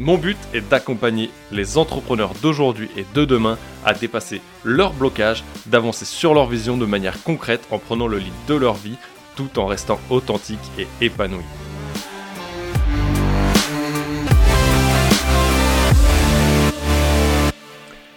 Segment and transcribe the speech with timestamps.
[0.00, 6.04] Mon but est d'accompagner les entrepreneurs d'aujourd'hui et de demain à dépasser leurs blocages, d'avancer
[6.04, 8.96] sur leur vision de manière concrète en prenant le lead de leur vie
[9.34, 11.42] tout en restant authentique et épanoui.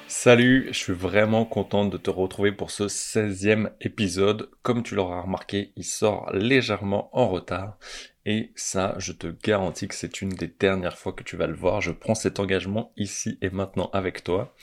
[0.08, 4.52] Salut, je suis vraiment content de te retrouver pour ce 16e épisode.
[4.62, 7.80] Comme tu l'auras remarqué, il sort légèrement en retard.
[8.26, 11.56] Et ça, je te garantis que c'est une des dernières fois que tu vas le
[11.56, 11.82] voir.
[11.82, 14.56] Je prends cet engagement ici et maintenant avec toi.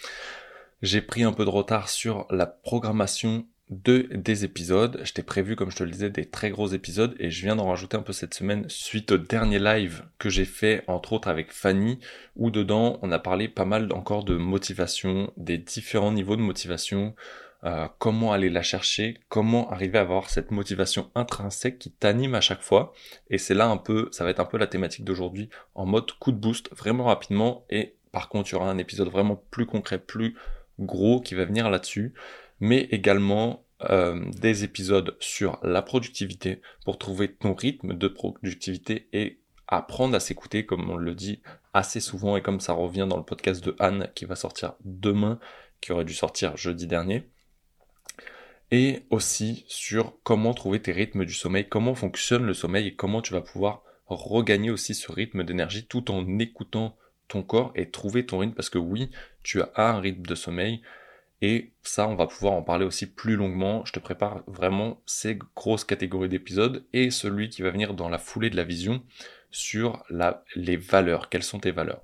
[0.83, 5.01] J'ai pris un peu de retard sur la programmation de des épisodes.
[5.03, 7.57] Je t'ai prévu, comme je te le disais, des très gros épisodes et je viens
[7.57, 11.29] d'en rajouter un peu cette semaine suite au dernier live que j'ai fait, entre autres
[11.29, 11.99] avec Fanny,
[12.37, 17.15] où dedans on a parlé pas mal encore de motivation, des différents niveaux de motivation,
[17.65, 22.41] euh, comment aller la chercher, comment arriver à avoir cette motivation intrinsèque qui t'anime à
[22.41, 22.93] chaque fois?
[23.31, 26.11] Et c'est là un peu, ça va être un peu la thématique d'aujourd'hui, en mode
[26.13, 27.65] coup de boost, vraiment rapidement.
[27.71, 30.37] Et par contre, il y aura un épisode vraiment plus concret, plus
[30.79, 32.15] gros qui va venir là-dessus
[32.61, 39.39] mais également euh, des épisodes sur la productivité pour trouver ton rythme de productivité et
[39.69, 41.43] apprendre à s'écouter comme on le dit
[41.75, 45.39] assez souvent et comme ça revient dans le podcast de Anne qui va sortir demain,
[45.81, 47.29] qui aurait dû sortir jeudi dernier.
[48.71, 53.23] Et aussi sur comment trouver tes rythmes du sommeil, comment fonctionne le sommeil et comment
[53.23, 56.97] tu vas pouvoir regagner aussi ce rythme d'énergie tout en écoutant
[57.29, 59.11] ton corps et trouver ton rythme parce que oui,
[59.43, 60.83] tu as un rythme de sommeil,
[61.41, 63.85] et ça, on va pouvoir en parler aussi plus longuement.
[63.85, 68.19] Je te prépare vraiment ces grosses catégories d'épisodes et celui qui va venir dans la
[68.19, 69.03] foulée de la vision
[69.51, 70.05] sur
[70.57, 71.29] les valeurs.
[71.29, 72.03] Quelles sont tes valeurs?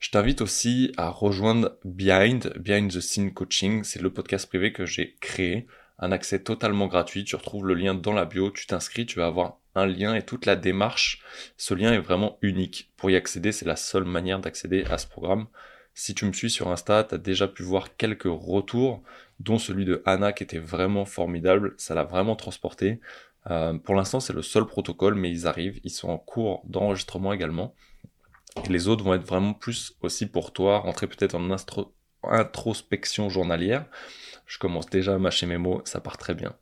[0.00, 3.84] Je t'invite aussi à rejoindre Behind, Behind the Scene Coaching.
[3.84, 5.66] C'est le podcast privé que j'ai créé.
[5.98, 7.24] Un accès totalement gratuit.
[7.24, 8.50] Tu retrouves le lien dans la bio.
[8.50, 11.22] Tu t'inscris, tu vas avoir un lien et toute la démarche.
[11.56, 12.92] Ce lien est vraiment unique.
[12.96, 15.46] Pour y accéder, c'est la seule manière d'accéder à ce programme.
[15.94, 19.02] Si tu me suis sur Insta, tu as déjà pu voir quelques retours,
[19.40, 21.74] dont celui de Anna qui était vraiment formidable.
[21.76, 23.00] Ça l'a vraiment transporté.
[23.50, 25.80] Euh, pour l'instant, c'est le seul protocole, mais ils arrivent.
[25.82, 27.74] Ils sont en cours d'enregistrement également.
[28.68, 31.50] Les autres vont être vraiment plus aussi pour toi, rentrer peut-être en
[32.30, 33.86] introspection journalière.
[34.46, 36.54] Je commence déjà à mâcher mes mots, ça part très bien.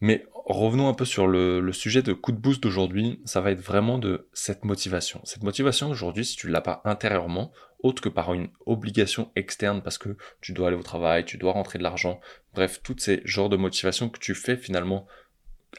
[0.00, 3.20] Mais revenons un peu sur le, sujet de coup de boost d'aujourd'hui.
[3.24, 5.20] Ça va être vraiment de cette motivation.
[5.24, 7.52] Cette motivation aujourd'hui, si tu ne l'as pas intérieurement,
[7.84, 11.52] autre que par une obligation externe parce que tu dois aller au travail, tu dois
[11.52, 12.20] rentrer de l'argent,
[12.52, 15.06] bref, toutes ces genres de motivations que tu fais finalement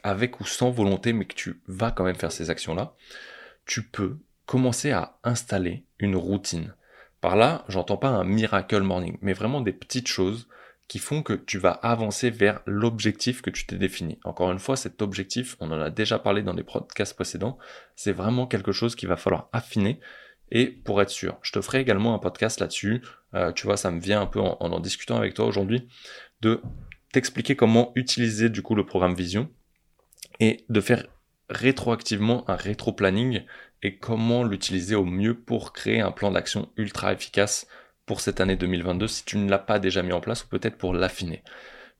[0.02, 2.94] avec ou sans volonté, mais que tu vas quand même faire ces actions-là,
[3.66, 6.74] tu peux commencer à installer une routine.
[7.24, 10.46] Par là, j'entends pas un miracle morning, mais vraiment des petites choses
[10.88, 14.18] qui font que tu vas avancer vers l'objectif que tu t'es défini.
[14.24, 17.56] Encore une fois, cet objectif, on en a déjà parlé dans les podcasts précédents,
[17.96, 20.00] c'est vraiment quelque chose qu'il va falloir affiner.
[20.50, 23.00] Et pour être sûr, je te ferai également un podcast là-dessus.
[23.32, 25.88] Euh, tu vois, ça me vient un peu en, en, discutant avec toi aujourd'hui
[26.42, 26.60] de
[27.10, 29.48] t'expliquer comment utiliser du coup le programme Vision
[30.40, 31.06] et de faire
[31.48, 33.44] rétroactivement un rétro-planning
[33.84, 37.68] et comment l'utiliser au mieux pour créer un plan d'action ultra efficace
[38.06, 40.78] pour cette année 2022 si tu ne l'as pas déjà mis en place ou peut-être
[40.78, 41.44] pour l'affiner.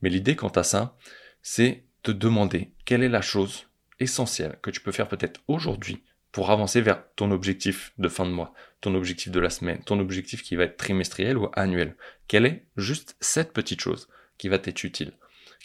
[0.01, 0.97] Mais l'idée quant à ça,
[1.43, 3.67] c'est de demander quelle est la chose
[3.99, 8.31] essentielle que tu peux faire peut-être aujourd'hui pour avancer vers ton objectif de fin de
[8.31, 11.95] mois, ton objectif de la semaine, ton objectif qui va être trimestriel ou annuel.
[12.27, 15.13] Quelle est juste cette petite chose qui va t'être utile?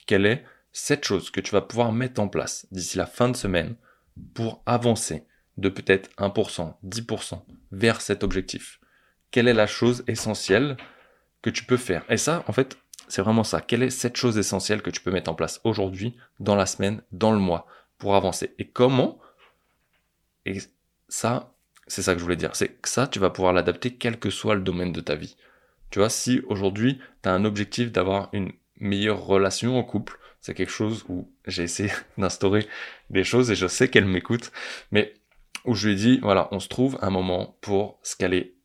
[0.07, 3.37] Quelle est cette chose que tu vas pouvoir mettre en place d'ici la fin de
[3.37, 3.75] semaine
[4.35, 5.25] pour avancer
[5.57, 8.81] de peut-être 1%, 10% vers cet objectif
[9.31, 10.77] quelle est la chose essentielle
[11.43, 12.05] que tu peux faire?
[12.09, 12.77] Et ça, en fait,
[13.09, 13.61] c'est vraiment ça.
[13.61, 17.03] Quelle est cette chose essentielle que tu peux mettre en place aujourd'hui, dans la semaine,
[17.13, 17.67] dans le mois,
[17.99, 18.55] pour avancer?
[18.59, 19.19] Et comment?
[20.47, 20.59] Et
[21.09, 21.53] ça,
[21.87, 22.55] c'est ça que je voulais dire.
[22.57, 25.37] C'est que ça, tu vas pouvoir l'adapter quel que soit le domaine de ta vie.
[25.91, 30.55] Tu vois, si aujourd'hui, tu as un objectif d'avoir une meilleure relation en couple, c'est
[30.55, 32.67] quelque chose où j'ai essayé d'instaurer
[33.11, 34.53] des choses et je sais qu'elle m'écoute,
[34.91, 35.15] mais
[35.65, 38.57] où je lui ai dit, voilà, on se trouve un moment pour se caler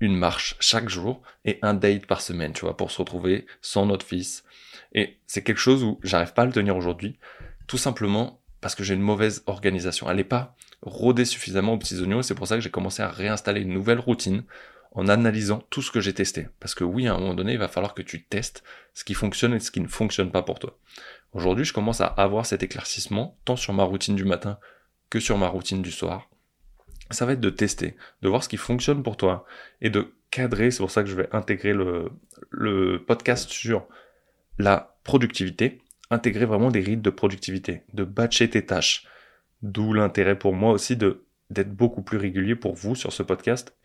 [0.00, 3.86] une marche chaque jour et un date par semaine, tu vois, pour se retrouver sans
[3.86, 4.44] notre fils.
[4.94, 7.18] Et c'est quelque chose où j'arrive pas à le tenir aujourd'hui,
[7.66, 10.10] tout simplement parce que j'ai une mauvaise organisation.
[10.10, 13.08] Elle n'est pas rodée suffisamment aux petits oignons, c'est pour ça que j'ai commencé à
[13.08, 14.44] réinstaller une nouvelle routine
[14.94, 16.48] en analysant tout ce que j'ai testé.
[16.60, 18.62] Parce que oui, à un moment donné, il va falloir que tu testes
[18.94, 20.78] ce qui fonctionne et ce qui ne fonctionne pas pour toi.
[21.32, 24.58] Aujourd'hui, je commence à avoir cet éclaircissement, tant sur ma routine du matin
[25.08, 26.28] que sur ma routine du soir.
[27.12, 29.46] Ça va être de tester, de voir ce qui fonctionne pour toi
[29.80, 30.70] et de cadrer.
[30.70, 33.86] C'est pour ça que je vais intégrer le, podcast sur
[34.58, 35.80] la productivité,
[36.10, 39.06] intégrer vraiment des rites de productivité, de batcher tes tâches.
[39.62, 43.76] D'où l'intérêt pour moi aussi de d'être beaucoup plus régulier pour vous sur ce podcast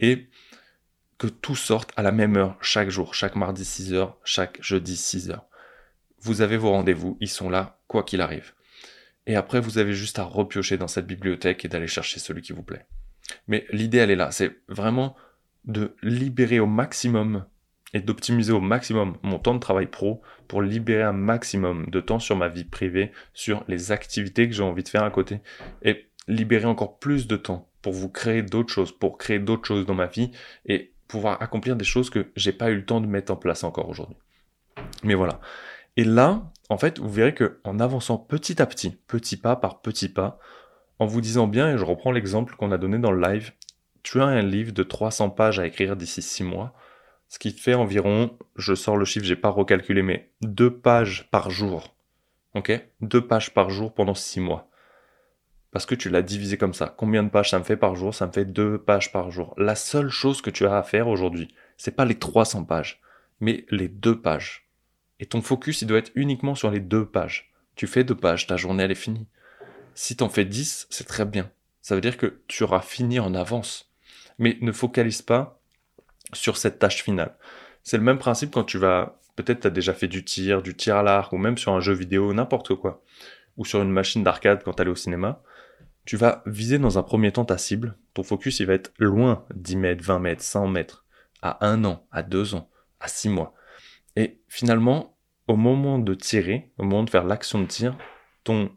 [0.00, 0.26] et
[1.18, 5.38] que tout sorte à la même heure chaque jour, chaque mardi 6h, chaque jeudi 6h.
[6.22, 8.54] Vous avez vos rendez-vous, ils sont là, quoi qu'il arrive.
[9.30, 12.52] Et après, vous avez juste à repiocher dans cette bibliothèque et d'aller chercher celui qui
[12.52, 12.84] vous plaît.
[13.46, 15.14] Mais l'idée, elle est là, c'est vraiment
[15.64, 17.44] de libérer au maximum
[17.94, 22.18] et d'optimiser au maximum mon temps de travail pro pour libérer un maximum de temps
[22.18, 25.38] sur ma vie privée, sur les activités que j'ai envie de faire à côté
[25.82, 29.86] et libérer encore plus de temps pour vous créer d'autres choses, pour créer d'autres choses
[29.86, 30.32] dans ma vie
[30.66, 33.62] et pouvoir accomplir des choses que j'ai pas eu le temps de mettre en place
[33.62, 34.18] encore aujourd'hui.
[35.04, 35.40] Mais voilà.
[35.96, 39.80] Et là, en fait, vous verrez que en avançant petit à petit, petit pas par
[39.80, 40.38] petit pas,
[40.98, 43.52] en vous disant bien, et je reprends l'exemple qu'on a donné dans le live,
[44.02, 46.74] tu as un livre de 300 pages à écrire d'ici 6 mois,
[47.28, 51.28] ce qui te fait environ, je sors le chiffre, j'ai pas recalculé, mais 2 pages
[51.30, 51.94] par jour.
[52.54, 52.72] Ok?
[53.02, 54.68] 2 pages par jour pendant 6 mois.
[55.70, 56.92] Parce que tu l'as divisé comme ça.
[56.96, 58.14] Combien de pages ça me fait par jour?
[58.14, 59.54] Ça me fait 2 pages par jour.
[59.56, 63.00] La seule chose que tu as à faire aujourd'hui, c'est pas les 300 pages,
[63.38, 64.69] mais les 2 pages.
[65.20, 67.52] Et ton focus, il doit être uniquement sur les 2 pages.
[67.76, 69.28] Tu fais 2 pages, ta journée, elle est finie.
[69.94, 71.50] Si t'en fais 10, c'est très bien.
[71.82, 73.92] Ça veut dire que tu auras fini en avance.
[74.38, 75.60] Mais ne focalise pas
[76.32, 77.36] sur cette tâche finale.
[77.82, 80.74] C'est le même principe quand tu vas, peut-être tu as déjà fait du tir, du
[80.74, 83.02] tir à l'arc, ou même sur un jeu vidéo, n'importe quoi,
[83.56, 85.42] ou sur une machine d'arcade quand tu allais au cinéma.
[86.06, 87.94] Tu vas viser dans un premier temps ta cible.
[88.14, 91.04] Ton focus, il va être loin, 10 mètres, 20 mètres, 100 mètres,
[91.42, 92.70] à un an, à deux ans,
[93.00, 93.54] à six mois.
[94.16, 95.16] Et finalement,
[95.46, 97.96] au moment de tirer, au moment de faire l'action de tir,
[98.44, 98.70] ton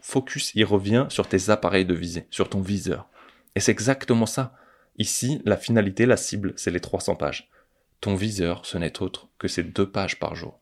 [0.00, 3.08] focus, il revient sur tes appareils de visée, sur ton viseur.
[3.54, 4.54] Et c'est exactement ça.
[4.96, 7.48] Ici, la finalité, la cible, c'est les 300 pages.
[8.00, 10.60] Ton viseur, ce n'est autre que ces deux pages par jour.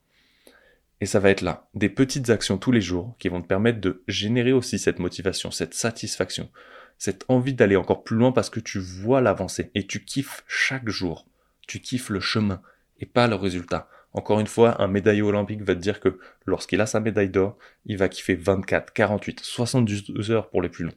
[1.01, 3.81] Et ça va être là, des petites actions tous les jours qui vont te permettre
[3.81, 6.51] de générer aussi cette motivation, cette satisfaction,
[6.97, 10.89] cette envie d'aller encore plus loin parce que tu vois l'avancée et tu kiffes chaque
[10.89, 11.27] jour.
[11.67, 12.63] Tu kiffes le chemin
[12.99, 13.89] et pas le résultat.
[14.17, 17.59] Encore une fois, un médaillé olympique va te dire que lorsqu'il a sa médaille d'or,
[17.85, 20.95] il va kiffer 24, 48, 72 heures pour les plus longs.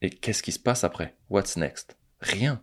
[0.00, 1.14] Et qu'est-ce qui se passe après?
[1.28, 1.98] What's next?
[2.20, 2.62] Rien.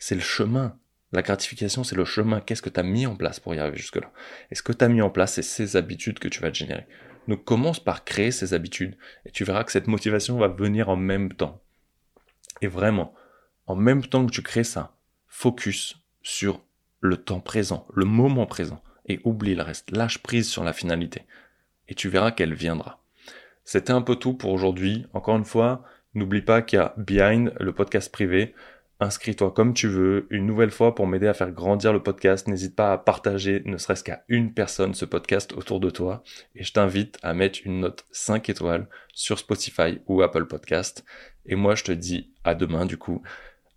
[0.00, 0.76] C'est le chemin.
[1.12, 2.40] La gratification, c'est le chemin.
[2.40, 4.10] Qu'est-ce que tu as mis en place pour y arriver jusque-là?
[4.50, 6.56] Et ce que tu as mis en place, c'est ces habitudes que tu vas te
[6.56, 6.88] générer.
[7.28, 10.96] Donc commence par créer ces habitudes et tu verras que cette motivation va venir en
[10.96, 11.62] même temps.
[12.62, 13.14] Et vraiment,
[13.66, 14.96] en même temps que tu crées ça,
[15.28, 16.64] focus sur
[16.98, 19.90] le temps présent, le moment présent, et oublie le reste.
[19.90, 21.22] Lâche prise sur la finalité.
[21.88, 23.02] Et tu verras qu'elle viendra.
[23.64, 25.06] C'était un peu tout pour aujourd'hui.
[25.12, 25.84] Encore une fois,
[26.14, 28.54] n'oublie pas qu'il y a Behind, le podcast privé.
[29.00, 30.26] Inscris-toi comme tu veux.
[30.30, 32.48] Une nouvelle fois pour m'aider à faire grandir le podcast.
[32.48, 36.22] N'hésite pas à partager ne serait-ce qu'à une personne ce podcast autour de toi.
[36.54, 41.04] Et je t'invite à mettre une note 5 étoiles sur Spotify ou Apple Podcast.
[41.46, 43.22] Et moi, je te dis à demain du coup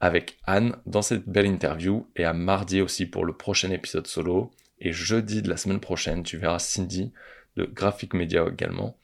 [0.02, 4.52] avec Anne dans cette belle interview et à mardi aussi pour le prochain épisode solo.
[4.82, 7.12] Et jeudi de la semaine prochaine, tu verras Cindy
[7.56, 8.98] de Graphic Media également.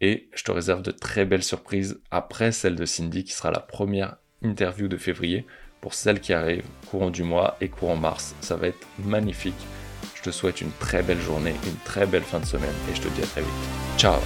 [0.00, 3.60] Et je te réserve de très belles surprises après celle de Cindy qui sera la
[3.60, 5.46] première interview de février
[5.80, 8.34] pour celle qui arrive courant du mois et courant mars.
[8.40, 9.54] Ça va être magnifique.
[10.14, 13.00] Je te souhaite une très belle journée, une très belle fin de semaine et je
[13.00, 13.50] te dis à très vite.
[13.96, 14.20] Ciao